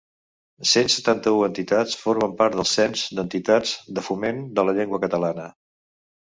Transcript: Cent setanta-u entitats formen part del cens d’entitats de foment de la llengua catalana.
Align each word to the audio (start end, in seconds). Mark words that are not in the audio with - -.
Cent 0.69 0.87
setanta-u 0.93 1.43
entitats 1.47 1.97
formen 2.05 2.33
part 2.39 2.57
del 2.61 2.67
cens 2.71 3.03
d’entitats 3.19 3.75
de 3.99 4.05
foment 4.09 4.41
de 4.57 4.65
la 4.71 4.75
llengua 4.81 5.03
catalana. 5.07 5.47